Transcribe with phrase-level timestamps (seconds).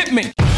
[0.00, 0.49] Hit me.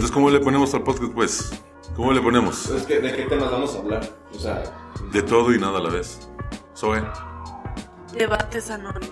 [0.00, 1.50] Entonces, ¿cómo le ponemos al podcast, pues?
[1.94, 2.70] ¿Cómo le ponemos?
[2.70, 4.10] Es que, ¿De qué temas vamos a hablar?
[4.34, 4.62] O sea,
[5.12, 6.26] De todo y nada a la vez.
[6.74, 7.02] Zoe,
[8.14, 9.10] Debates anónimos.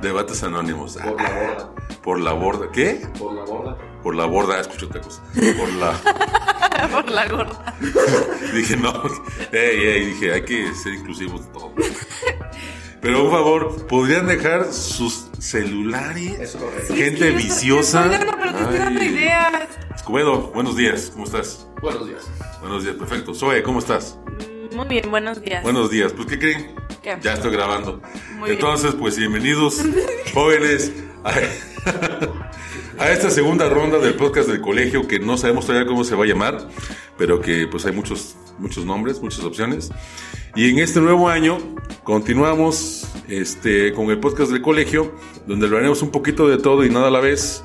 [0.00, 0.96] debates anónimos.
[0.96, 1.74] por la Ah, borda.
[2.02, 2.70] por la borda.
[2.70, 3.08] ¿Qué?
[3.18, 3.76] Por la borda.
[4.04, 5.22] Por la borda, ah, escucho otra cosa.
[5.58, 5.92] Por la.
[6.92, 7.74] Por la gorda.
[8.54, 8.92] dije, no.
[9.50, 11.72] Ey, ey, dije, hay que ser inclusivos de todo.
[13.00, 16.38] Pero, por favor, ¿podrían dejar sus celulares?
[16.40, 16.94] Es correcto.
[16.94, 18.06] Gente viciosa.
[18.06, 19.68] No, pero te estoy dando ideas.
[19.94, 21.10] Escobedo, buenos días.
[21.12, 21.68] ¿Cómo estás?
[21.80, 22.26] Buenos días.
[22.60, 23.34] Buenos días, perfecto.
[23.34, 24.18] Zoe, ¿cómo estás?
[24.74, 25.62] Muy bien, buenos días.
[25.62, 26.12] Buenos días.
[26.12, 26.74] Pues, ¿qué creen?
[27.02, 27.16] ¿Qué?
[27.22, 28.02] Ya estoy grabando.
[28.34, 28.54] Muy bien.
[28.54, 29.80] Entonces, pues bienvenidos,
[30.34, 30.92] jóvenes,
[32.98, 36.24] a, esta segunda ronda del podcast del colegio que no sabemos todavía cómo se va
[36.24, 36.68] a llamar,
[37.16, 39.90] pero que pues hay muchos, muchos nombres, muchas opciones.
[40.54, 41.58] Y en este nuevo año
[42.04, 45.14] continuamos este, con el podcast del colegio,
[45.46, 47.62] donde lo haremos un poquito de todo y nada a la vez.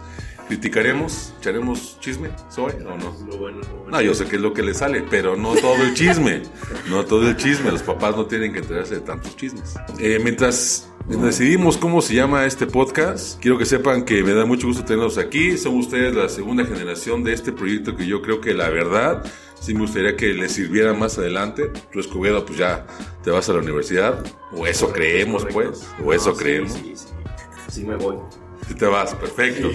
[0.54, 3.18] Criticaremos, echaremos chisme, ¿soy o no?
[3.28, 3.90] Lo bueno, lo bueno.
[3.90, 6.44] No, yo sé que es lo que le sale, pero no todo el chisme.
[6.92, 7.72] No todo el chisme.
[7.72, 9.74] Los papás no tienen que enterarse de tantos chismes.
[9.98, 14.68] Eh, mientras decidimos cómo se llama este podcast, quiero que sepan que me da mucho
[14.68, 15.58] gusto tenerlos aquí.
[15.58, 19.26] Son ustedes la segunda generación de este proyecto que yo creo que la verdad
[19.60, 21.72] sí me gustaría que les sirviera más adelante.
[21.92, 22.86] Tú, Escobedo, pues ya
[23.24, 24.24] te vas a la universidad.
[24.56, 25.84] O eso creemos, pues.
[26.06, 26.74] O eso No, sí, creemos.
[26.74, 27.08] Sí, sí.
[27.70, 28.18] Sí me voy.
[28.78, 29.72] Te vas, perfecto.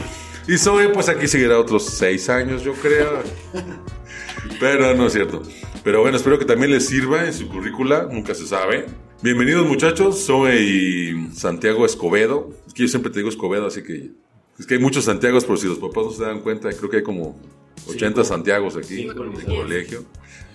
[0.48, 3.22] Y Zoe, pues aquí seguirá otros seis años, yo creo.
[4.58, 5.42] Pero no es cierto.
[5.84, 8.86] Pero bueno, espero que también les sirva en su currícula, nunca se sabe.
[9.22, 12.48] Bienvenidos muchachos, Zoe y Santiago Escobedo.
[12.67, 14.12] Es que yo siempre te digo Escobedo, así que...
[14.58, 16.96] Es que hay muchos Santiagos, por si los papás no se dan cuenta, creo que
[16.96, 17.39] hay como
[17.86, 20.06] 80 Santiagos aquí Cinco en el colegio.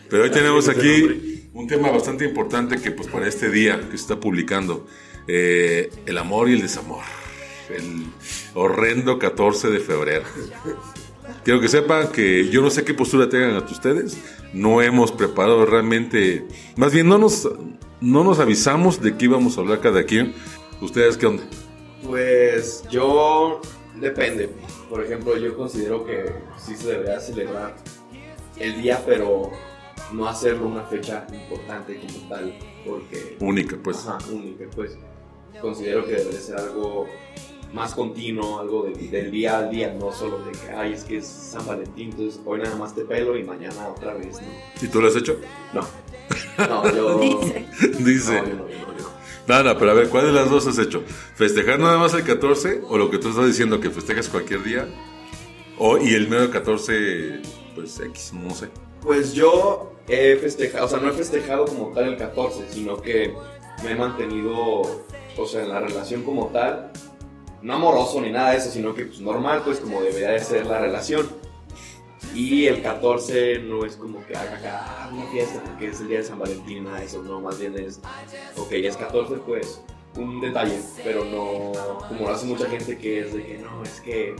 [0.09, 4.03] Pero hoy tenemos aquí un tema bastante importante que pues para este día que se
[4.03, 4.87] está publicando,
[5.27, 7.03] eh, el amor y el desamor.
[7.69, 8.07] El
[8.53, 10.23] horrendo 14 de febrero.
[11.43, 14.17] Quiero que sepan que yo no sé qué postura tengan ante ustedes.
[14.53, 16.47] No hemos preparado realmente.
[16.77, 17.49] Más bien, no nos,
[18.01, 20.33] no nos avisamos de qué íbamos a hablar cada quien.
[20.81, 21.43] ¿Ustedes qué onda?
[22.03, 23.61] Pues yo
[23.95, 24.49] depende.
[24.89, 27.75] Por ejemplo, yo considero que sí se debería celebrar
[28.57, 29.51] el día, pero
[30.11, 32.53] no hacerlo una fecha importante como tal,
[32.85, 34.05] porque Única, pues.
[34.05, 34.97] Ajá, única, pues
[35.61, 37.07] considero que debe ser algo
[37.73, 41.17] más continuo, algo de- del día al día, no solo de que, ay, es que
[41.17, 44.47] es San Valentín, entonces hoy nada más te pelo y mañana otra vez, ¿no?
[44.81, 45.37] ¿Y tú lo has hecho?
[45.73, 45.81] No,
[46.67, 47.17] no, yo...
[47.19, 47.65] Dice.
[47.99, 48.41] Dice.
[48.41, 49.13] No, yo no, yo no, yo no.
[49.47, 51.03] Nada, pero a ver, ¿cuál de las dos has hecho?
[51.35, 54.87] ¿Festejar nada más el 14 o lo que tú estás diciendo que festejas cualquier día?
[55.77, 57.41] O, y el medio 14,
[57.75, 58.69] pues X, no sé.
[59.01, 63.33] Pues yo he festejado, o sea, no he festejado como tal el 14, sino que
[63.83, 66.91] me he mantenido, o sea, en la relación como tal,
[67.63, 70.65] no amoroso ni nada de eso, sino que pues normal, pues como debería de ser
[70.67, 71.27] la relación.
[72.35, 76.17] Y el 14 no es como que haga acá una fiesta porque es el día
[76.19, 77.99] de San Valentín, nada de eso, no, más bien es,
[78.57, 79.81] ok, es 14 pues
[80.15, 81.71] un detalle, pero no
[82.07, 84.35] como lo hace mucha gente que es de que no, es que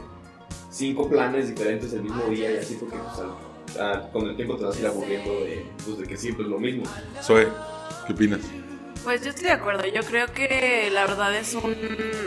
[0.71, 4.65] cinco planes diferentes el mismo día y así porque pues, al- con el tiempo te
[4.65, 6.83] vas a ir aburriendo de, pues, de que siempre es lo mismo.
[7.21, 7.47] Zoe,
[8.07, 8.39] ¿qué opinas?
[9.03, 9.85] Pues yo estoy de acuerdo.
[9.87, 11.75] Yo creo que la verdad es un,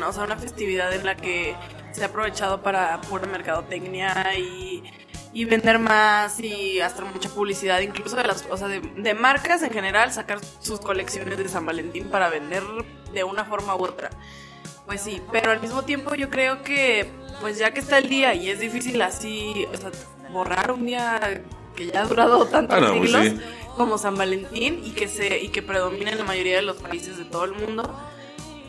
[0.06, 1.54] o sea, una festividad en la que
[1.92, 4.82] se ha aprovechado para pura mercadotecnia y,
[5.32, 9.62] y vender más y hasta mucha publicidad, incluso de las, o sea, de, de marcas
[9.62, 12.62] en general, sacar sus colecciones de San Valentín para vender
[13.12, 14.10] de una forma u otra.
[14.84, 17.10] Pues sí, pero al mismo tiempo yo creo que,
[17.40, 19.90] pues ya que está el día y es difícil así, o sea,
[20.30, 21.42] borrar un día
[21.74, 23.40] que ya ha durado tantos Ah, no, pues siglos sí.
[23.76, 27.18] Como San Valentín y que se y que predomina en la mayoría de los países
[27.18, 27.82] de todo el mundo,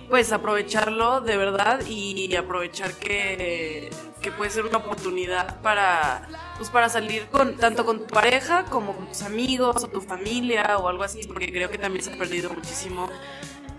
[0.10, 3.90] pues aprovecharlo de verdad y aprovechar que,
[4.22, 6.28] que puede ser una oportunidad para
[6.58, 10.78] pues para salir con tanto con tu pareja como con tus amigos o tu familia
[10.78, 13.10] o algo así, porque creo que también se ha perdido muchísimo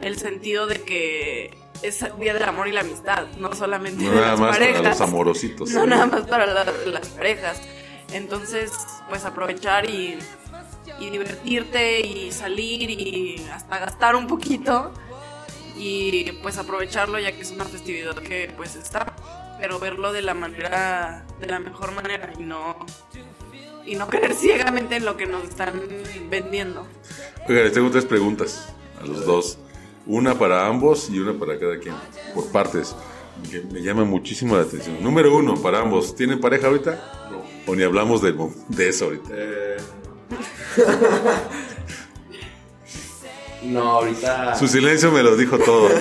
[0.01, 4.17] el sentido de que es día del amor y la amistad, no solamente No de
[4.17, 4.77] nada las más parejas.
[4.79, 5.71] para los amorositos.
[5.73, 7.61] No nada más para la- las parejas.
[8.13, 8.71] Entonces,
[9.09, 10.19] pues aprovechar y,
[11.01, 14.93] y divertirte y salir y hasta gastar un poquito
[15.77, 19.15] y pues aprovecharlo ya que es una festividad que pues está,
[19.61, 22.77] pero verlo de la manera, de la mejor manera y no,
[23.87, 25.81] y no creer ciegamente en lo que nos están
[26.29, 26.87] vendiendo.
[27.49, 28.69] Oiga, les tengo tres preguntas
[29.01, 29.59] a los dos.
[30.07, 31.95] Una para ambos y una para cada quien,
[32.35, 32.97] por partes,
[33.51, 35.03] que me llama muchísimo la atención.
[35.03, 37.29] Número uno, para ambos, ¿tienen pareja ahorita?
[37.31, 37.43] No.
[37.71, 38.35] ¿O ni hablamos de,
[38.69, 39.29] de eso ahorita?
[39.31, 39.77] Eh,
[43.63, 44.55] no, ahorita.
[44.57, 45.89] Su silencio me lo dijo todo.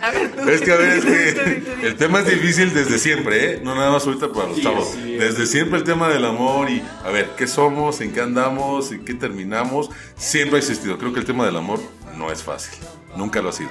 [0.00, 0.46] A ver, tú.
[0.50, 3.60] Es que, a ver, es que el tema es difícil desde siempre, ¿eh?
[3.64, 4.90] No nada más ahorita para los Sí, chavos.
[4.90, 5.14] sí.
[5.14, 8.02] Desde siempre el tema del amor y, a ver, ¿qué somos?
[8.02, 8.92] ¿En qué andamos?
[8.92, 9.88] ¿En qué terminamos?
[10.14, 10.98] Siempre ha existido.
[10.98, 11.80] Creo que el tema del amor
[12.18, 12.78] no es fácil.
[13.16, 13.70] Nunca lo ha sido.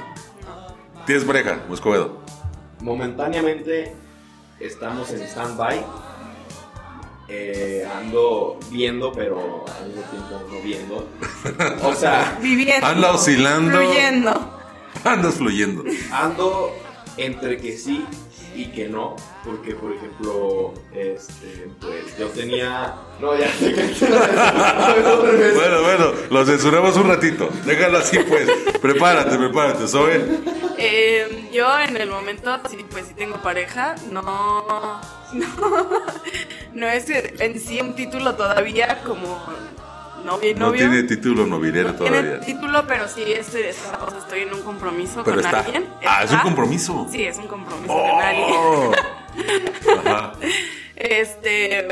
[1.06, 2.24] ¿Tienes pareja, Escobedo?
[2.82, 3.94] Momentáneamente
[4.60, 5.86] estamos en stand-by.
[7.36, 11.08] Eh, ando viendo, pero al mismo tiempo no viendo.
[11.84, 12.86] O sea, Viviendo.
[12.86, 13.72] Anda oscilando.
[13.72, 14.60] Fluyendo.
[15.04, 15.84] Andas fluyendo.
[16.12, 16.72] ando
[17.18, 18.06] entre que sí
[18.56, 19.16] y que no.
[19.44, 22.94] Porque, por ejemplo, este, pues yo tenía.
[23.20, 24.06] No, ya sé que.
[25.56, 27.50] Bueno, bueno, lo censuramos un ratito.
[27.66, 28.48] Déjalo así, pues.
[28.80, 30.24] Prepárate, prepárate, Zoe.
[30.78, 35.02] Eh, yo en el momento, sí, pues sí tengo pareja, no,
[35.34, 35.48] no,
[36.74, 39.42] no es en sí un título todavía como
[40.26, 40.80] novia y No novio.
[40.90, 42.40] tiene título novilero No tiene todavía.
[42.46, 43.70] título, pero sí o sea,
[44.20, 45.60] estoy en un compromiso Pero con está.
[45.60, 45.86] alguien.
[46.06, 47.08] Ah, es un compromiso.
[47.12, 48.48] Sí, es un compromiso con alguien.
[48.50, 48.92] Oh.
[50.06, 50.34] Ajá.
[50.96, 51.88] Este,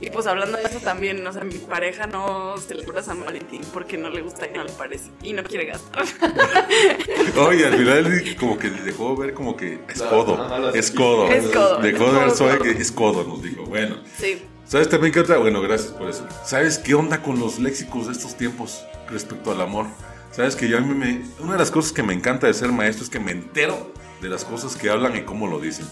[0.00, 3.98] y pues hablando de eso también, o sea, mi pareja no celebra San Valentín porque
[3.98, 6.04] no le gusta y no le parece y no quiere gastar.
[7.38, 10.72] Oye, al final como que dejó ver como que es codo.
[10.74, 11.28] Es codo.
[11.28, 12.58] Es codo, Dejó de ver codo.
[12.60, 13.64] que es codo, nos dijo.
[13.64, 13.96] Bueno.
[14.18, 14.42] Sí.
[14.66, 15.36] ¿Sabes también qué otra?
[15.38, 16.26] Bueno, gracias por eso.
[16.44, 19.86] ¿Sabes qué onda con los léxicos de estos tiempos respecto al amor?
[20.30, 21.24] ¿Sabes que yo a mí me...
[21.40, 23.92] Una de las cosas que me encanta de ser maestro es que me entero
[24.22, 25.86] de las cosas que hablan y cómo lo dicen.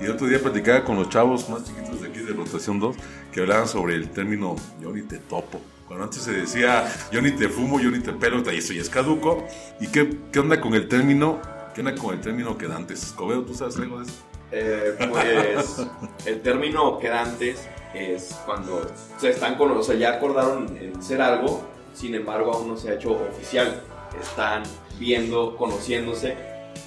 [0.00, 2.96] Y el otro día platicaba con los chavos más chiquitos de de Rotación 2
[3.32, 5.60] que hablaban sobre el término yo ni te topo.
[5.86, 8.82] Cuando antes se decía yo ni te fumo, yo ni te pelo, y eso ya
[8.82, 9.46] es caduco.
[9.80, 11.40] ¿Y qué, qué onda con el término?
[11.74, 13.02] ¿Qué onda con el término quedantes?
[13.02, 14.14] Escobedo, ¿tú sabes algo de eso?
[14.50, 15.86] Eh, pues
[16.26, 21.62] el término quedantes es cuando se están con, o sea, ya acordaron en ser algo,
[21.94, 23.82] sin embargo aún no se ha hecho oficial.
[24.20, 24.62] Están
[24.98, 26.36] viendo, conociéndose,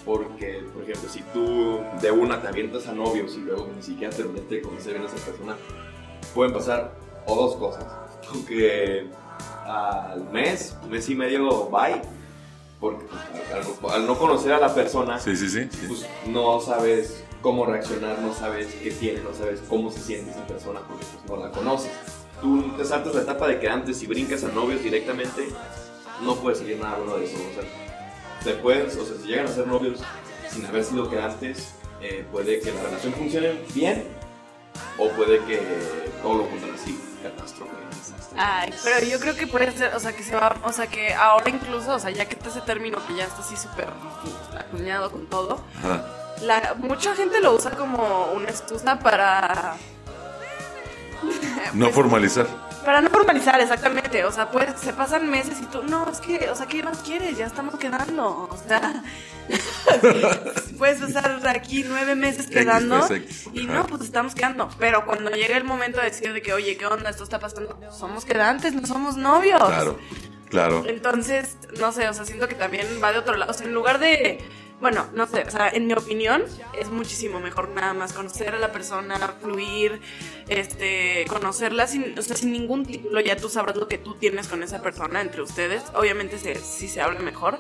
[0.06, 4.15] porque, por ejemplo, si tú de una te avientas a novios y luego ni siquiera
[4.15, 5.56] terminaste de conocer bien a esa persona,
[6.33, 6.94] pueden pasar
[7.27, 7.86] o dos cosas.
[8.33, 9.07] O que
[9.65, 12.01] al mes, mes y medio, bye,
[12.80, 15.69] porque pues, al- al no conocer a la persona, Sí, sí, sí.
[15.88, 20.45] pues no sabes cómo reaccionar, no sabes qué tiene, no sabes cómo se siente esa
[20.47, 21.92] persona porque pues no la conoces.
[22.42, 25.47] Tú te saltas la etapa de que antes y brincas a novios directamente,
[26.24, 27.36] no puede salir nada bueno de eso.
[27.38, 27.81] O sea,
[28.44, 30.00] te puedes, o sea, si llegan a ser novios
[30.50, 34.08] sin haber sido que antes, eh, puede que la relación funcione bien
[34.98, 35.58] o puede que
[36.22, 37.72] todo lo contrario, sí, catástrofe.
[38.38, 41.14] Ay, pero yo creo que puede ser, o sea, que se va, o sea, que
[41.14, 43.90] ahora incluso, o sea, ya que está ese término que ya está así súper
[44.58, 46.06] acuñado con todo, Ajá.
[46.42, 49.76] la, mucha gente lo usa como una excusa para...
[51.74, 52.48] No formalizar.
[52.86, 54.24] Para no formalizar, exactamente.
[54.25, 57.00] O sea, pues se pasan meses y tú, no, es que, o sea, ¿qué más
[57.00, 57.38] quieres?
[57.38, 58.50] Ya estamos quedando.
[58.50, 59.04] O sea,
[60.78, 63.50] puedes pasar aquí nueve meses quedando pues, X.
[63.54, 64.69] y no, pues estamos quedando.
[64.80, 67.10] Pero cuando llega el momento de decir de que, oye, ¿qué onda?
[67.10, 67.78] Esto está pasando.
[67.92, 69.63] Somos quedantes, no somos novios.
[69.63, 70.00] Claro,
[70.50, 70.83] claro.
[70.88, 73.52] Entonces, no sé, o sea, siento que también va de otro lado.
[73.52, 74.40] O sea, en lugar de.
[74.81, 76.44] Bueno, no sé, o sea, en mi opinión
[76.78, 80.02] es muchísimo mejor nada más conocer a la persona, fluir,
[80.50, 84.47] este, conocerla sin, o sea, sin ningún título, ya tú sabrás lo que tú tienes
[84.47, 85.83] con esa persona entre ustedes.
[85.94, 87.59] Obviamente se, sí se habla mejor.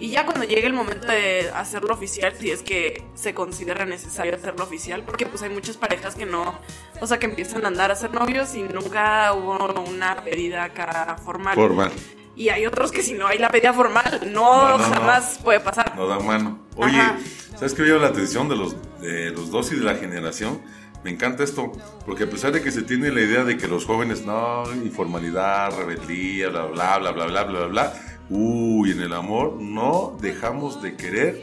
[0.00, 4.34] Y ya cuando llegue el momento de hacerlo oficial, si es que se considera necesario
[4.34, 6.58] hacerlo oficial, porque pues hay muchas parejas que no,
[7.00, 11.16] o sea, que empiezan a andar a ser novios y nunca hubo una pedida acá
[11.22, 11.54] formal.
[11.54, 11.92] Formal.
[12.40, 14.94] Y hay otros que si no hay la pedida formal, no, No, no, no.
[14.94, 15.94] jamás puede pasar.
[15.94, 16.58] No da mano.
[16.74, 17.18] Oye, Ajá.
[17.54, 20.58] ¿sabes qué me llama la atención de los, de los dos y de la generación?
[21.04, 21.70] Me encanta esto,
[22.06, 25.76] porque a pesar de que se tiene la idea de que los jóvenes, no, informalidad,
[25.76, 27.92] rebeldía, bla, bla, bla, bla, bla, bla, bla,
[28.30, 31.42] uy, en el amor no dejamos de querer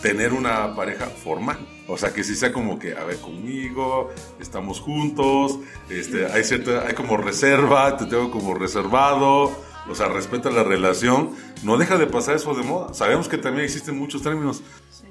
[0.00, 1.58] tener una pareja formal.
[1.88, 5.58] O sea, que si sea como que, a ver, conmigo, estamos juntos,
[5.88, 9.50] este, hay cierta, hay como reserva, te tengo como reservado,
[9.90, 12.94] o sea, respeta la relación, no deja de pasar eso de moda.
[12.94, 14.62] Sabemos que también existen muchos términos.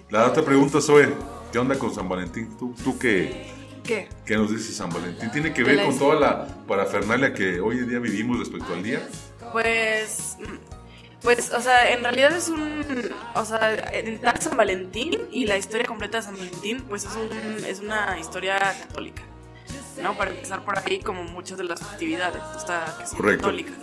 [0.09, 1.13] La otra pregunta, Zoe,
[1.51, 2.57] ¿qué onda con San Valentín?
[2.57, 3.51] ¿Tú, tú qué,
[3.83, 4.07] ¿Qué?
[4.25, 5.31] qué nos dice San Valentín?
[5.31, 9.07] ¿Tiene que ver con toda la parafernalia que hoy en día vivimos respecto al día?
[9.51, 10.37] Pues,
[11.21, 12.83] pues, o sea, en realidad es un,
[13.35, 17.11] o sea, en tal San Valentín y la historia completa de San Valentín, pues es
[17.15, 19.23] un, es una historia católica.
[20.01, 20.17] ¿no?
[20.17, 23.43] Para empezar por ahí, como muchas de las festividades, o sea, que son Correcto.
[23.43, 23.75] católicas.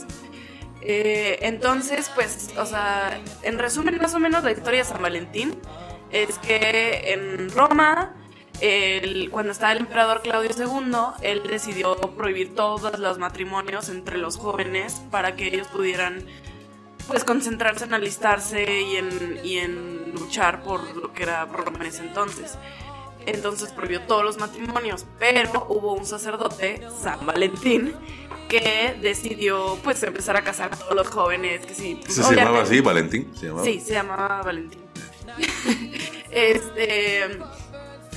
[0.81, 5.59] Eh, entonces, pues, o sea, en resumen, más o menos la historia de San Valentín
[6.11, 8.15] es que en Roma,
[9.31, 15.03] cuando estaba el emperador Claudio II, él decidió prohibir todos los matrimonios entre los jóvenes
[15.11, 16.25] para que ellos pudieran
[17.09, 21.87] pues concentrarse en alistarse y en, y en luchar por lo que era Roma en
[21.87, 22.59] ese entonces.
[23.27, 27.95] Entonces prohibió todos los matrimonios, pero hubo un sacerdote, San Valentín,
[28.49, 32.35] que decidió pues empezar a casar a todos los jóvenes, que sí, pues, ¿Ese se
[32.37, 33.31] llamaba así, Valentín?
[33.35, 33.65] ¿Se llamaba?
[33.65, 34.81] Sí, se llamaba Valentín.
[36.31, 37.39] este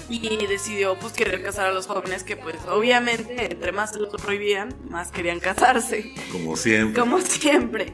[0.09, 4.09] y decidió pues querer casar a los jóvenes que pues obviamente entre más se los
[4.21, 7.00] prohibían, más querían casarse, Como siempre.
[7.00, 7.93] como siempre.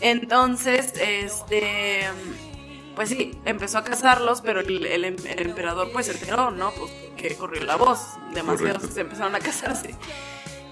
[0.00, 2.04] Entonces, este
[2.94, 6.72] pues sí, empezó a casarlos, pero el, el em- el emperador pues se enteró, ¿no?
[6.72, 8.00] Pues que corrió la voz,
[8.34, 9.94] demasiados se empezaron a casarse.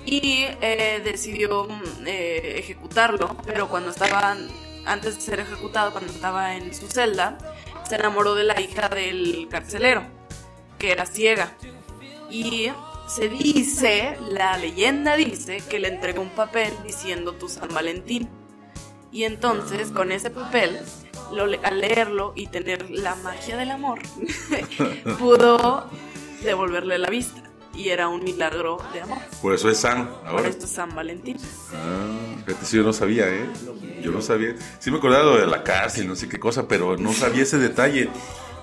[0.06, 4.36] Y eh, decidió mm, eh, ejecutarlo, pero cuando estaba,
[4.86, 7.36] antes de ser ejecutado, cuando estaba en su celda,
[7.88, 10.04] se enamoró de la hija del carcelero,
[10.78, 11.52] que era ciega.
[12.30, 12.70] Y
[13.08, 18.28] se dice, la leyenda dice, que le entregó un papel diciendo tu San Valentín.
[19.10, 20.80] Y entonces, con ese papel,
[21.32, 24.00] lo, al leerlo y tener la magia del amor,
[25.18, 25.88] pudo
[26.42, 27.45] devolverle la vista.
[27.76, 29.18] Y era un milagro de amor.
[29.42, 30.48] Por eso es San Por ahora.
[30.48, 31.36] esto es San Valentín.
[31.74, 33.46] Ah, fíjate, sí, yo no sabía, ¿eh?
[34.02, 34.54] Yo no sabía.
[34.78, 38.08] Sí me acordaba de la cárcel, no sé qué cosa, pero no sabía ese detalle.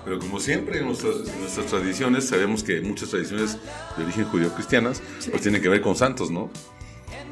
[0.04, 3.56] Pero como siempre en nuestras, en nuestras tradiciones, sabemos que muchas tradiciones
[3.96, 6.50] de origen judío-cristianas, pues tienen que ver con santos, ¿no?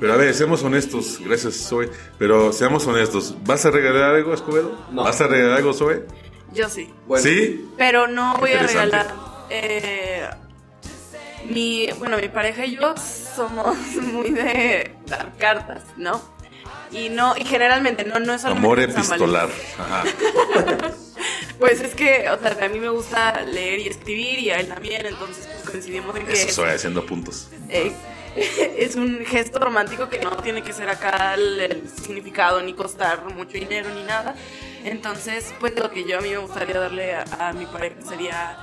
[0.01, 4.77] Pero a ver, seamos honestos, gracias Zoe, pero seamos honestos, ¿vas a regalar algo, Escobedo?
[4.91, 5.05] No.
[5.05, 6.07] ¿Vas a regalar algo, Zoe?
[6.55, 6.91] Yo sí.
[7.07, 7.69] Bueno, ¿Sí?
[7.77, 9.15] Pero no voy a regalar.
[9.51, 10.12] eh,
[11.53, 13.77] mi, bueno, mi pareja y yo somos
[14.13, 16.21] muy de dar cartas, ¿no?
[16.91, 19.49] Y no, y generalmente no, no es Amor epistolar.
[19.79, 20.05] Ajá.
[21.59, 24.67] Pues es que, o sea, a mí me gusta leer y escribir y a él
[24.67, 27.51] también, entonces pues coincidimos en que Eso, Zoe, haciendo puntos.
[27.69, 27.93] eh,
[28.79, 33.25] es un gesto romántico que no tiene que ser acá el, el significado ni costar
[33.33, 34.35] mucho dinero ni nada.
[34.83, 38.57] Entonces, pues lo que yo a mí me gustaría darle a, a mi pareja sería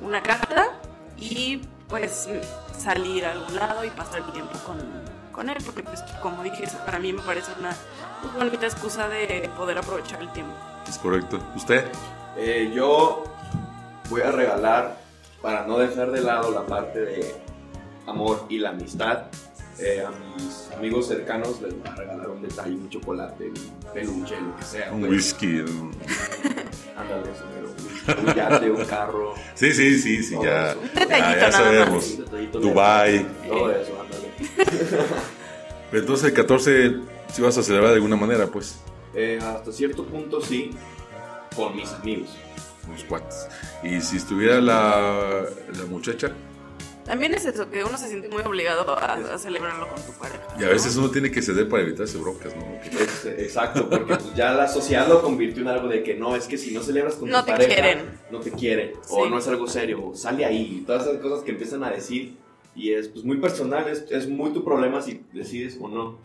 [0.00, 0.80] una carta
[1.18, 2.28] y pues
[2.76, 4.78] salir a algún lado y pasar el tiempo con,
[5.32, 7.74] con él, porque pues como dije, para mí me parece una
[8.22, 10.54] pues, bonita excusa de poder aprovechar el tiempo.
[10.88, 11.38] Es correcto.
[11.54, 11.84] ¿Usted?
[12.36, 13.24] Eh, yo
[14.08, 14.96] voy a regalar,
[15.42, 17.36] para no dejar de lado la parte de
[18.06, 19.24] amor y la amistad,
[19.78, 24.40] eh, a mis amigos cercanos les voy a regalar un detalle, un chocolate, un peluche,
[24.40, 24.92] lo que sea.
[24.92, 25.10] Un pues.
[25.12, 25.60] whisky.
[25.60, 25.92] un-
[26.96, 29.34] Ándale, señor, un, un yate, un carro.
[29.54, 30.74] Sí, sí, sí, sí, ya.
[30.80, 32.18] Un Ya, sabemos.
[32.52, 33.26] Dubai.
[33.46, 34.32] Todo eso, ándale.
[35.90, 36.96] Pero entonces el 14
[37.34, 38.80] sí vas a celebrar de alguna manera, pues.
[39.14, 40.70] Eh, hasta cierto punto sí,
[41.54, 42.30] con mis amigos.
[42.88, 43.46] Unos cuates.
[43.82, 45.42] Y si estuviera la,
[45.76, 46.30] la muchacha,
[47.06, 50.42] También es eso, que uno se siente muy obligado a, a celebrarlo con tu pareja.
[50.60, 52.64] y a veces uno tiene que ceder para evitarse broncas, ¿no?
[53.38, 56.58] Exacto, porque pues, ya la sociedad lo convirtió en algo de que no, es que
[56.58, 57.98] si no celebras con No tu te pareja, quieren.
[58.30, 59.30] no te quieren, o Sí.
[59.30, 62.34] no es algo serio, o sale ahí, y todas esas cosas que empiezan a decir,
[62.74, 66.18] y es pues, muy personal, es, es muy tu problema si decides o no.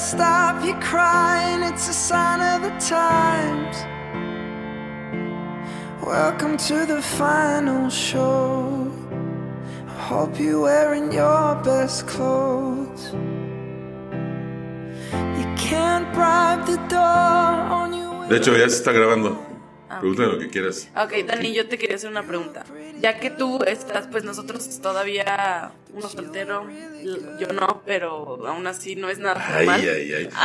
[0.00, 3.76] Stop your crying, it's a sign of the times.
[6.02, 8.90] Welcome to the final show.
[9.86, 13.12] I hope you're wearing your best clothes.
[15.38, 18.28] You can't bribe the door on your way.
[18.28, 19.49] De hecho, ya se está grabando.
[20.00, 20.02] Ah.
[20.02, 20.88] Pregúntame lo que quieras.
[20.96, 22.64] Ok, Dani, yo te quería hacer una pregunta.
[23.00, 26.66] Ya que tú estás, pues nosotros todavía uno soltero,
[27.38, 29.80] yo no, pero aún así no es nada Ay, normal.
[29.80, 30.28] ay, ay.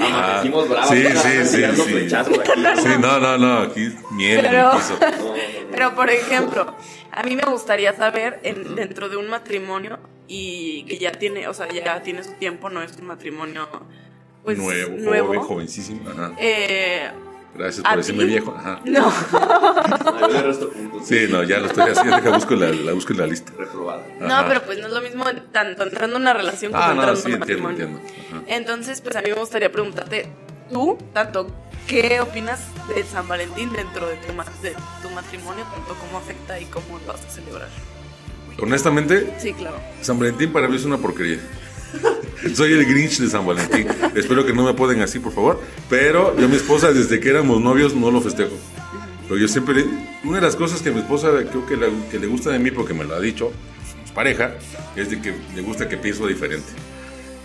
[0.00, 1.20] Ah, bravos, Sí, ¿no?
[1.20, 1.62] sí, sí.
[1.74, 2.08] Sí.
[2.08, 3.58] Sí, no, no, no.
[3.58, 4.98] Aquí miel en Pero- el piso.
[5.70, 6.74] Pero por ejemplo,
[7.10, 11.54] a mí me gustaría saber en- dentro de un matrimonio y que ya tiene, o
[11.54, 13.68] sea, ya tiene su tiempo, no es un matrimonio
[14.44, 15.26] pues nuevo, nuevo.
[15.28, 16.08] joven, jovencísimo.
[16.10, 16.32] Ajá.
[16.38, 17.10] Eh,
[17.56, 18.54] Gracias ¿a por decirme viejo.
[18.58, 18.80] Ajá.
[18.84, 21.06] no, No, yo le resto puntos.
[21.06, 22.16] Sí, no, ya lo estoy haciendo.
[22.16, 23.52] Deja, busco la, la busco en la lista.
[23.56, 24.02] Reprobada.
[24.20, 27.12] no, pero pues no es lo mismo tanto entrando en una relación como Ah, entrando
[27.12, 27.98] no, sí, en un entiendo, matrimonio.
[28.00, 28.36] entiendo.
[28.38, 28.56] Ajá.
[28.56, 30.28] Entonces, pues a mí me gustaría preguntarte,
[30.72, 31.46] tú, tanto,
[31.86, 32.60] ¿qué opinas
[32.94, 35.64] de San Valentín dentro de tu, ma- de tu matrimonio?
[35.72, 37.68] Tanto cómo afecta y cómo lo vas a celebrar.
[38.60, 39.76] honestamente, Sí, claro.
[40.00, 41.38] San Valentín para mí es una porquería.
[42.54, 43.86] Soy el Grinch de San Valentín.
[44.14, 45.60] Espero que no me pueden así, por favor.
[45.88, 48.56] Pero yo mi esposa, desde que éramos novios, no lo festejo.
[49.28, 49.84] Pero yo siempre,
[50.24, 52.70] una de las cosas que mi esposa creo que, la- que le gusta de mí,
[52.70, 53.52] porque me lo ha dicho,
[53.90, 54.54] somos pareja,
[54.96, 56.66] es de que le gusta que pienso diferente.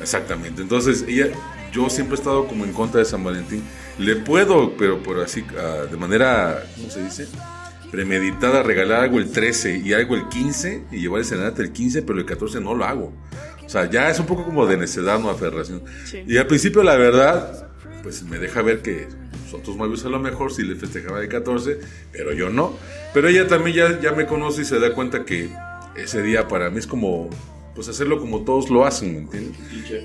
[0.01, 0.61] Exactamente.
[0.61, 1.27] Entonces, ella,
[1.71, 3.63] yo siempre he estado como en contra de San Valentín.
[3.97, 7.27] Le puedo, pero por así, ah, de manera, ¿cómo se dice?
[7.91, 12.03] Premeditada, regalar algo el 13 y algo el 15 y llevar el serenata el 15,
[12.03, 13.13] pero el 14 no lo hago.
[13.65, 15.83] O sea, ya es un poco como de necedad, no aferración.
[16.05, 16.23] Sí.
[16.27, 17.69] Y al principio, la verdad,
[18.03, 19.07] pues me deja ver que
[19.43, 21.79] nosotros novios a lo mejor sí le festejaba el 14,
[22.11, 22.73] pero yo no.
[23.13, 25.49] Pero ella también ya, ya me conoce y se da cuenta que
[25.95, 27.29] ese día para mí es como,
[27.75, 29.57] pues hacerlo como todos lo hacen, ¿me entiendes?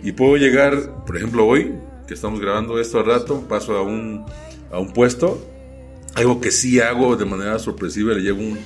[0.03, 1.75] Y puedo llegar, por ejemplo, hoy,
[2.07, 4.25] que estamos grabando esto al rato, paso a un,
[4.71, 5.43] a un puesto,
[6.14, 8.59] algo que sí hago de manera sorpresiva, le llevo un,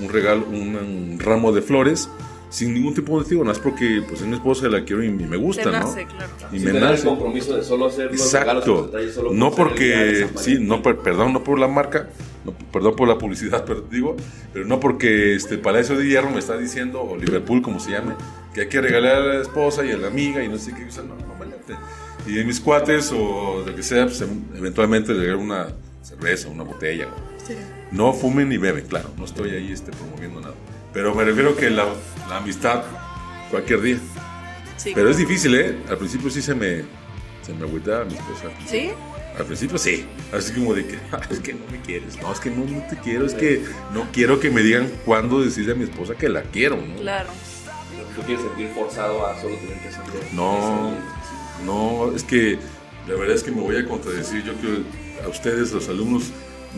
[0.00, 2.08] un regalo, un, un ramo de flores,
[2.48, 5.02] sin ningún tipo de motivo, no es porque pues es mi esposa y la quiero
[5.02, 5.78] y, y me gusta, Te ¿no?
[5.80, 6.32] nace, claro.
[6.52, 7.04] Y Sin me tener el nace.
[7.06, 8.74] compromiso de solo hacer los regalos Exacto.
[8.74, 12.08] los detalles solo No de porque, sí, no, per- perdón, no por la marca,
[12.44, 14.16] no, perdón por la publicidad, pero digo,
[14.52, 18.14] pero no porque este Palacio de Hierro me está diciendo, o Liverpool, como se llame,
[18.54, 20.84] que hay que regalar a la esposa y a la amiga y no sé qué,
[20.84, 21.74] o sea, no, no me late.
[22.28, 25.66] Y de mis cuates o lo que sea, pues em- eventualmente le regalo una
[26.06, 27.08] cerveza, una botella.
[27.90, 30.54] No fumen ni beben, claro, no estoy ahí este, promoviendo nada.
[30.92, 31.86] Pero me refiero que la,
[32.28, 32.82] la amistad,
[33.50, 33.98] cualquier día.
[34.76, 34.92] Sí.
[34.94, 35.76] Pero es difícil, ¿eh?
[35.88, 36.82] Al principio sí se me,
[37.42, 38.48] se me agüita mi esposa.
[38.66, 38.90] ¿Sí?
[39.38, 42.40] Al principio sí, así como de que "Ah, es que no me quieres, no, es
[42.40, 45.74] que no, no te quiero, es que no quiero que me digan cuándo decirle a
[45.74, 46.96] mi esposa que la quiero, ¿no?
[47.02, 47.28] Claro.
[48.14, 50.14] Tú quieres sentir forzado a solo tener que hacerlo.
[50.32, 50.94] No,
[51.66, 52.58] no, es que
[53.06, 54.78] la verdad es que me voy a contradecir, yo quiero
[55.24, 56.30] a ustedes, los alumnos,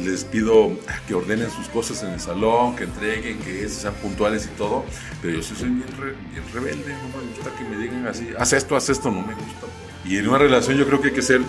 [0.04, 0.71] les pido
[1.07, 4.85] que ordenen sus cosas en el salón, que entreguen, que sean puntuales y todo,
[5.21, 5.87] pero yo sí soy bien,
[6.33, 9.35] bien rebelde, no me gusta que me digan así, haz esto, haz esto, no me
[9.35, 9.66] gusta.
[10.04, 11.40] Y en una relación yo creo que hay que ser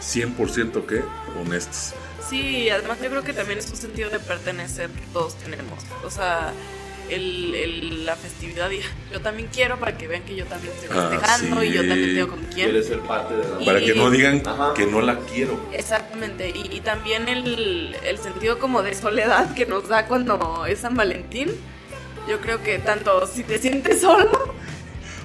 [0.00, 1.02] 100% que
[1.40, 1.94] honestos.
[2.28, 5.78] Sí, además yo creo que también es un sentido de pertenecer que todos tenemos.
[6.04, 6.52] O sea,
[7.10, 8.80] el, el- la festividad, y
[9.12, 12.14] yo también quiero para que vean que yo también estoy Ah, festejando y yo también
[12.14, 12.70] tengo con quién.
[12.70, 14.74] Quieres ser parte de la Y- Para que no digan Ajá.
[14.74, 15.58] que no la quiero.
[15.72, 20.80] Exactamente, y, y también el, el sentido como de soledad que nos da cuando es
[20.80, 21.48] San Valentín.
[22.28, 24.30] Yo creo que tanto si te sientes solo,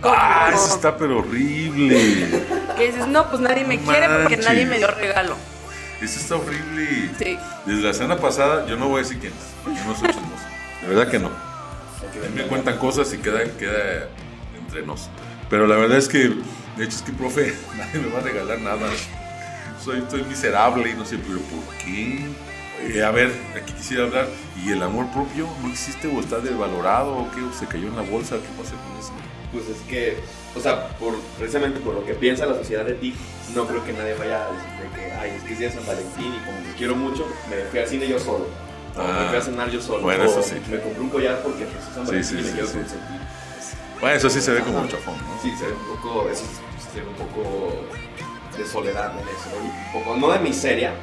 [0.02, 2.28] como Ah, eso está pero horrible.
[2.76, 5.36] que dices, no, pues nadie me No quiere porque nadie me dio regalo.
[6.02, 7.10] Eso está horrible.
[7.20, 7.38] Sí.
[7.66, 10.44] Desde la semana pasada, yo no voy a decir quién es, porque no soy chismoso.
[10.82, 11.30] De verdad que no.
[12.36, 14.10] Me cuentan cosas y queda, queda
[14.60, 15.10] entre nos.
[15.50, 18.60] Pero la verdad es que, de hecho, es que, profe, nadie me va a regalar
[18.60, 18.90] nada.
[19.84, 22.26] Soy, estoy miserable y no sé, pero ¿por qué?
[22.82, 24.28] Eh, a ver, aquí quisiera hablar.
[24.64, 27.42] ¿Y el amor propio no existe o está desvalorado o qué?
[27.42, 28.36] ¿O se cayó en la bolsa?
[28.36, 29.14] ¿Qué pasa con eso?
[29.52, 30.18] Pues es que,
[30.56, 33.16] o sea, por, precisamente por lo que piensa la sociedad de ti,
[33.56, 36.34] no creo que nadie vaya a decirte que, ay, es que es día San Valentín
[36.34, 38.46] y como te quiero mucho, me fui al cine yo solo.
[39.00, 40.02] Ah, me fui a cenar yo solo.
[40.02, 40.56] bueno, eso sí.
[40.70, 42.74] Me compré un collar porque pues, es San Sí, sí, y me sí, quiero sí.
[42.78, 43.20] consentir.
[44.00, 45.42] Bueno, eso sí se ve como un chafón, ¿no?
[45.42, 47.84] Sí, se ve un poco, eso es- se ve un poco
[48.58, 49.64] de soledad en eso, ¿no?
[49.64, 50.94] un poco, no de miseria,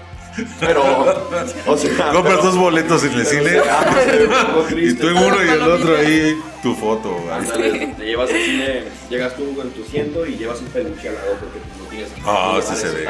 [0.61, 0.83] pero,
[1.67, 4.69] o sea, Compras pero- dos boletos en el cine se- ah, se ve un poco
[4.79, 7.11] y tú en uno y el otro ahí tu foto.
[7.15, 7.31] güey.
[7.35, 11.15] Ándale, te llevas al cine, llegas tú con tu asiento y llevas un peluche al
[11.17, 13.09] lado porque pues, no tienes Ah, no sí se ve.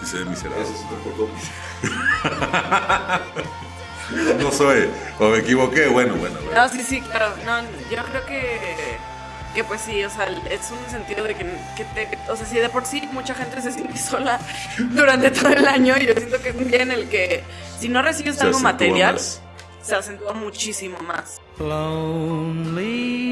[0.00, 0.62] Sí se ve miserable.
[0.62, 1.28] Eso es un poco.
[4.40, 6.60] No soy, o me equivoqué, bueno, bueno, bueno.
[6.62, 7.34] No, sí, sí, claro.
[7.44, 8.96] No, yo creo que,
[9.54, 11.44] que pues sí, o sea, es un sentido de que,
[11.76, 14.38] que te, o sea, si de por sí mucha gente se siente sola
[14.78, 17.42] durante todo el año, yo siento que es un día en el que
[17.78, 19.40] si no recibes Se algo material, más.
[19.82, 21.40] se acentúa muchísimo más.
[21.58, 23.27] Lonely.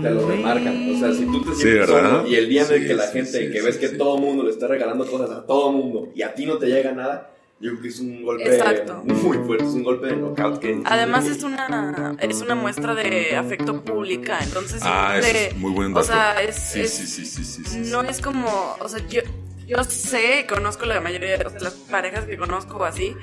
[0.00, 0.88] Te lo remarcan.
[0.90, 2.20] O sea, si tú te sientes ¿verdad?
[2.20, 3.76] solo y el día en el Sí, que la sí, gente, sí, que sí, ves
[3.76, 3.98] que sí.
[3.98, 6.56] todo el mundo le está regalando cosas a todo el mundo y a ti no
[6.56, 9.02] te llega nada, yo creo que es un golpe Exacto.
[9.04, 10.80] muy fuerte, es un golpe de knockout que.
[10.86, 15.92] Además es una es una muestra de afecto pública, entonces Ah, de- es muy buen
[15.92, 16.06] O dato.
[16.06, 18.48] sea, es, Sí, es- sí, sí, sí, sí, sí, no es como,
[18.80, 19.20] o sea, yo
[19.68, 23.14] yo sé, conozco la mayoría de las parejas que conozco así.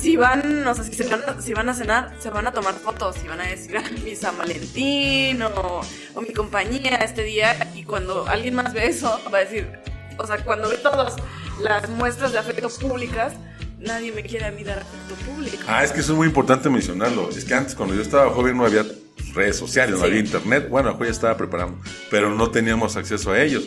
[0.00, 2.52] Si van, o sea, si, se van, a- si van a cenar, se van a
[2.52, 5.80] tomar fotos y van a decir, "Ah, mi San Valentín o,
[6.14, 7.70] o mi compañía este día.
[7.74, 9.68] Y cuando alguien más ve eso, va a decir,
[10.16, 11.16] o sea, cuando ve todas
[11.62, 13.34] las muestras de afecto públicas,
[13.78, 15.58] nadie me quiere a mí dar afecto público.
[15.66, 17.28] Ah, es que eso es muy importante mencionarlo.
[17.30, 18.86] Es que antes, cuando yo estaba joven, no había
[19.34, 20.06] redes sociales, no Sí.
[20.06, 20.68] había internet.
[20.70, 21.78] Bueno, yo ya estaba preparando,
[22.10, 23.64] pero no teníamos acceso a ellos.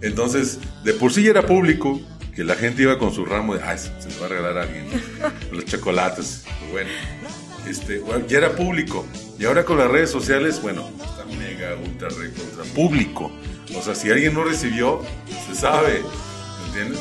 [0.00, 2.00] Entonces, de por sí ya era público
[2.38, 4.62] que la gente iba con su ramo de, ay, se le va a regalar a
[4.62, 5.56] alguien ¿no?
[5.56, 6.44] los chocolates.
[6.70, 6.88] Bueno,
[7.66, 9.04] este, bueno, ya era público.
[9.40, 13.32] Y ahora con las redes sociales, bueno, está mega, ultra, recontra público.
[13.76, 15.02] O sea, si alguien no recibió,
[15.48, 16.00] se sabe.
[16.60, 17.00] ¿Me entiendes?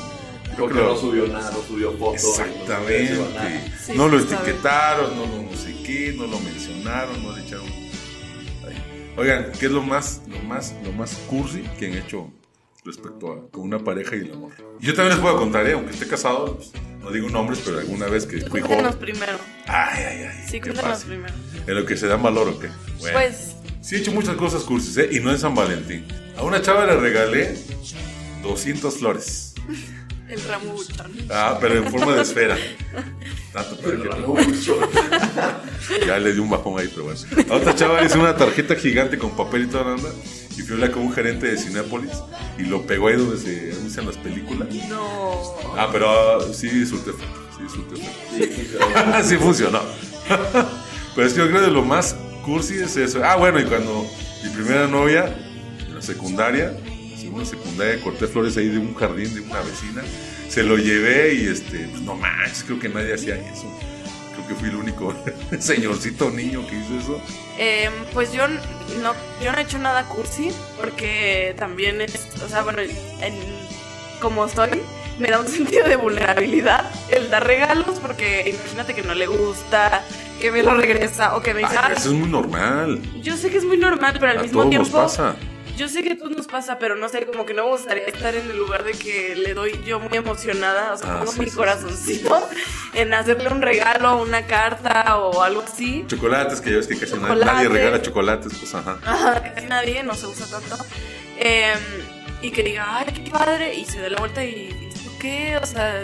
[0.58, 2.39] Porque que lo- no subió nada, no subió fotos.
[2.39, 3.12] Exactamente.
[3.13, 3.62] No, subió nada.
[3.86, 7.67] Sí, no lo etiquetaron, no lo no sé qué, no lo mencionaron, no le echaron.
[9.17, 12.32] Oigan, ¿qué es lo más, lo más, lo más cursi que han hecho
[12.88, 14.52] respecto a con una pareja y el amor?
[14.80, 15.73] Yo también les puedo contar, ¿eh?
[15.73, 16.71] aunque esté casado, pues,
[17.02, 18.91] no digo nombres, pero alguna vez que fui joven.
[19.00, 19.38] primero.
[19.67, 20.43] Ay, ay, ay.
[20.45, 21.34] Sí, ¿qué cuéntanos primero.
[21.67, 22.69] En lo que se dan valor o qué.
[23.00, 25.10] Bueno, Pues, sí he hecho muchas cosas cursis, ¿eh?
[25.12, 26.06] Y no en San Valentín.
[26.38, 27.56] A una chava le regalé
[28.43, 29.54] 200 flores.
[30.30, 31.12] el ramo buchón.
[31.30, 32.58] Ah, pero en forma de esfera.
[33.54, 34.36] Tanto que no.
[36.06, 37.19] Ya le di un bajón ahí, pero bueno.
[37.50, 40.10] A otra chava hizo una tarjeta gigante con papel y toda la onda.
[40.67, 42.12] Y fui a hablar con un gerente de Cinépolis
[42.58, 44.67] y lo pegó ahí donde se anuncian las películas.
[44.89, 45.56] No.
[45.77, 47.39] Ah, pero ah, sí surte efecto.
[47.58, 49.23] Sí surte efecto.
[49.23, 49.82] Sí, sí funcionó.
[51.15, 53.23] Pero es que yo creo que lo más cursi es eso.
[53.23, 54.06] Ah, bueno, y cuando
[54.43, 55.34] mi primera novia,
[55.88, 56.77] en la secundaria,
[57.17, 60.03] segunda secundaria, corté flores ahí de un jardín de una vecina,
[60.49, 63.65] se lo llevé y este, pues no manches, creo que nadie hacía eso.
[64.47, 65.13] Que fui el único
[65.60, 67.21] señorcito niño que hizo eso.
[67.57, 72.63] Em, pues yo no, yo no he hecho nada cursi porque también es, o sea,
[72.63, 73.67] bueno, en-
[74.21, 74.81] como estoy,
[75.19, 80.03] me da un sentido de vulnerabilidad el dar regalos porque imagínate que no le gusta,
[80.39, 83.01] que me lo regresa o que me Ay, "Ah, eso es muy normal.
[83.21, 85.36] yo sé que es muy normal, pero al A mismo todos nos tiempo, pasa.
[85.77, 88.05] Yo sé que a todos nos pasa, pero no sé, como que no me gustaría
[88.05, 91.31] estar en el lugar de que le doy yo muy emocionada, o sea, Ah, pongo
[91.31, 91.57] sí, mi sí, sí.
[91.57, 92.49] corazoncito
[92.93, 96.03] en hacerle un regalo, una carta o algo así.
[96.07, 98.97] Chocolates, que ya ves que casi nadie regala chocolates, pues ajá.
[99.05, 100.83] Ajá, casi nadie, no se usa tanto.
[101.39, 101.77] Em,
[102.41, 105.57] y que diga, ay, qué padre, y se dé la vuelta y, ¿esto qué?
[105.61, 106.03] O sea,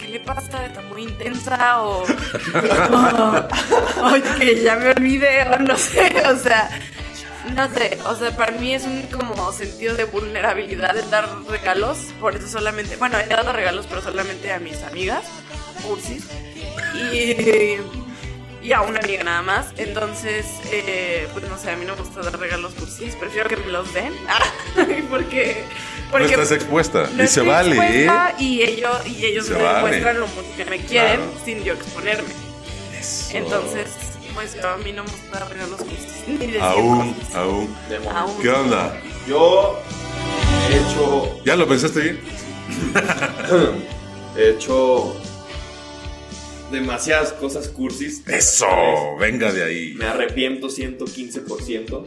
[0.00, 0.66] ¿qué le pasa?
[0.66, 1.82] ¿Está muy intensa?
[1.82, 2.02] O,
[4.02, 6.68] o, oye, que ya me olvidé, o no sé, o sea,
[7.54, 11.98] no sé, o sea, para mí es un como sentido de vulnerabilidad el dar regalos,
[12.20, 15.24] por eso solamente, bueno, he dado regalos, pero solamente a mis amigas,
[15.86, 16.24] cursis,
[16.94, 17.78] y
[18.60, 19.66] y a una amiga nada más.
[19.76, 23.56] Entonces, eh, pues no sé, a mí no me gusta dar regalos cursis, prefiero que
[23.56, 24.12] me los den.
[25.10, 25.64] porque
[26.06, 27.08] No porque estás expuesta.
[27.14, 28.10] no y se vale, ¿eh?
[28.38, 29.76] Y ellos, y ellos Se me vale.
[29.76, 31.32] demuestran lo mucho que me quieren Claro.
[31.44, 32.28] sin yo exponerme.
[32.98, 33.36] Eso.
[33.36, 33.86] Entonces,
[34.38, 36.22] pues yo a mí no me gusta cursis.
[36.28, 37.34] Ni decir Aún, cosas.
[37.34, 37.76] aún.
[38.40, 38.96] ¿Qué onda?
[39.26, 39.80] Yo
[40.70, 42.20] he hecho, ¿Ya lo pensaste bien?
[44.36, 45.12] he hecho
[46.70, 48.22] demasiadas cosas cursis.
[48.28, 48.68] Eso,
[49.18, 49.94] venga de ahí.
[49.94, 52.06] Me arrepiento 115%.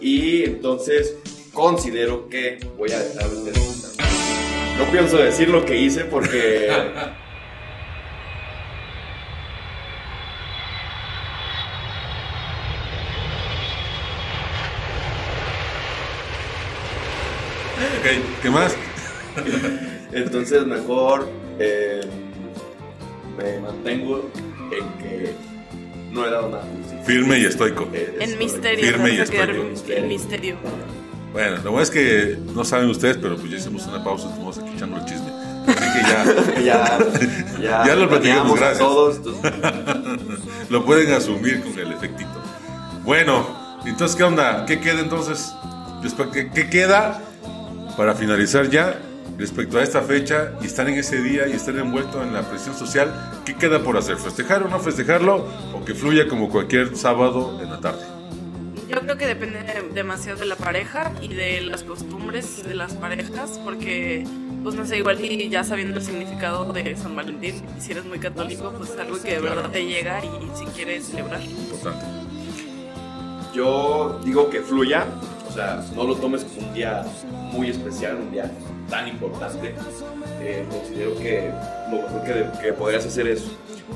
[0.00, 1.16] Y entonces
[1.52, 3.52] considero que voy a dejar de.
[4.78, 6.70] No pienso decir lo que hice porque.
[18.42, 18.74] ¿Qué más?
[20.12, 22.00] Entonces mejor eh,
[23.36, 24.30] me mantengo
[24.70, 25.34] en que
[26.12, 26.96] no he dado nada cursi.
[27.04, 27.88] Firme y estoico.
[27.92, 29.52] Eh, En misterio, Firme y estoico.
[29.52, 30.56] en- en misterio.
[31.32, 34.56] Bueno, lo bueno es que no saben ustedes, pero pues ya hicimos una pausa, estamos
[34.58, 35.30] aquí echando el chisme.
[35.66, 36.62] Así que ya.
[36.66, 36.98] Ya,
[37.60, 38.78] ya, Ya lo platicamos, gracias.
[38.78, 39.16] todos.
[39.18, 39.52] entonces,
[40.70, 42.30] lo pueden asumir con el efectito.
[43.04, 43.46] Bueno,
[43.84, 44.64] entonces, ¿qué onda?
[44.66, 45.52] ¿Qué queda entonces?
[46.02, 47.20] Después, ¿Qué, qué queda
[47.96, 49.00] para finalizar ya
[49.38, 52.76] respecto a esta fecha y estar en ese día y estar envuelto en la presión
[52.76, 53.12] social?
[53.44, 54.16] ¿Qué queda por hacer?
[54.16, 55.46] ¿Festejar o no festejarlo?
[55.74, 58.04] ¿O que fluya como cualquier sábado en la tarde?
[58.88, 59.58] Yo creo que depende
[59.94, 64.24] demasiado de la pareja y de las costumbres de las parejas, porque,
[64.62, 68.04] pues no sé, igual y ya sabiendo el significado de San Valentín, y si eres
[68.04, 71.42] muy católico, pues es algo que de verdad te llega y si quieres celebrar.
[71.42, 72.04] Importante.
[73.52, 75.06] Yo digo que fluya,
[75.56, 77.04] sea, no lo tomes como un día
[77.52, 78.50] muy especial, un día
[78.88, 79.74] tan importante.
[80.40, 81.50] Eh, considero que
[81.90, 83.44] lo mejor que, que podrías hacer es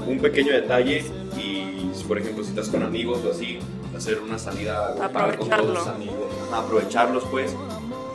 [0.07, 1.05] un pequeño detalle
[1.37, 3.59] y, si, por ejemplo, si estás con amigos o así,
[3.97, 4.95] hacer una salida
[5.39, 6.17] con todos los amigos,
[6.53, 7.55] aprovecharlos pues.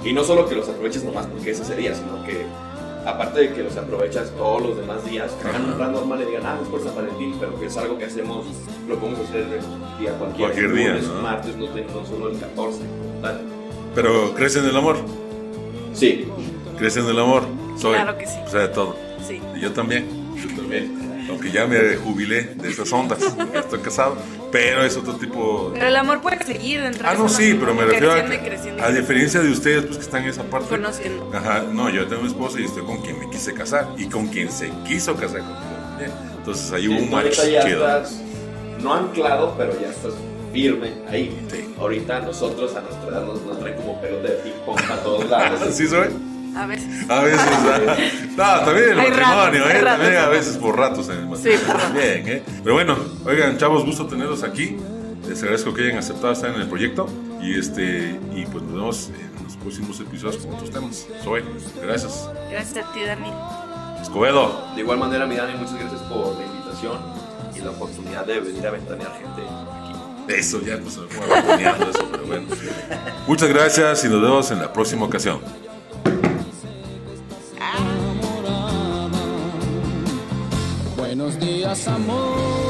[0.04, 2.46] Y no solo que los aproveches nomás porque ese sería, sino que
[3.06, 6.26] aparte de que los aprovechas todos los demás días, que hagan un plan normal y
[6.26, 8.46] digan, ah, es por San Valentín, pero que es algo que hacemos,
[8.88, 9.46] lo podemos hacer
[10.00, 10.52] día cualquiera.
[10.54, 11.22] Cualquier día, lunes, ¿no?
[11.22, 12.80] martes, no, te- no solo el 14.
[13.22, 13.42] tal.
[13.94, 14.98] Pero ¿crees en el amor?
[15.94, 16.28] Sí,
[16.78, 17.44] ¿Crees en el amor?
[17.78, 17.94] Soy.
[17.94, 18.38] Claro que sí.
[18.46, 18.96] O sea, de todo.
[19.26, 19.42] Sí.
[19.56, 20.06] Y yo también.
[20.36, 21.05] Yo también.
[21.30, 23.20] Aunque ya me jubilé de esas ondas.
[23.54, 24.18] Ya estoy casado.
[24.52, 25.72] Pero es otro tipo.
[25.74, 28.84] Pero el amor puede seguir dentro Ah, no, sí, pero me refiero a, creciendo creciendo
[28.84, 30.70] a diferencia de ustedes, pues que están en esa parte.
[30.70, 31.30] Conociendo.
[31.34, 33.88] Ajá, no, yo tengo una esposa y estoy con quien me quise casar.
[33.98, 35.60] Y con quien se quiso casar conmigo
[35.90, 36.12] también.
[36.38, 37.58] Entonces ahí hubo Sí, un match chido.
[37.88, 38.22] estás
[38.82, 40.14] no anclado, pero ya estás
[40.54, 41.36] firme ahí.
[41.52, 41.74] Sí.
[41.80, 45.30] Ahorita nosotros a nuestra edad nos, nos traen como pelota de ping pong a todos
[45.30, 45.60] lados.
[45.76, 46.08] ¿Sí soy?
[46.56, 47.10] A veces.
[47.10, 47.42] A veces.
[48.36, 49.82] No, también el Hay matrimonio, ratos, ¿eh?
[49.82, 50.00] ratos.
[50.02, 51.58] También a veces por ratos en el matrimonio.
[51.58, 51.94] Sí, por ratos.
[51.94, 52.44] Bien, ¿eh?
[52.64, 54.76] Pero bueno, oigan, chavos, gusto tenerlos aquí.
[55.28, 57.08] Les agradezco que hayan aceptado estar en el proyecto.
[57.42, 61.08] Y este y pues nos vemos en los próximos episodios con otros temas.
[61.24, 61.44] Soy,
[61.82, 62.30] gracias.
[62.52, 63.32] Gracias a ti, Dani.
[64.02, 64.66] Escobedo.
[64.76, 66.98] De igual manera, mi Dani, muchas gracias por la invitación
[67.56, 70.34] y la oportunidad de venir a ventanear gente aquí.
[70.34, 72.48] Eso ya pues se me fue eso, pero bueno.
[73.28, 75.40] Muchas gracias y nos vemos en la próxima ocasión.
[81.76, 82.65] Buenos días, amor, amor,